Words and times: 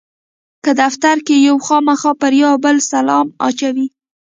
که 0.63 0.71
دفتر 0.81 1.17
کې 1.25 1.35
یو 1.47 1.57
خامخا 1.65 2.11
پر 2.21 2.31
یو 2.41 2.47
او 2.51 2.57
بل 2.65 2.77
سلام 2.91 3.25
اچوو. 3.47 3.85